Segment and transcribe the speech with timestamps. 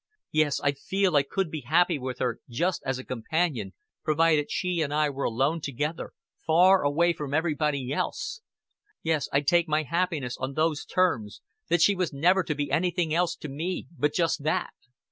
[0.31, 4.81] Yes, I feel I could be happy with her just as a companion, provided she
[4.81, 8.41] and I were alone together, far away from everybody else
[9.03, 13.13] yes, I'd take my happiness on those terms, that she was never to be anything
[13.13, 14.71] else to me but just that."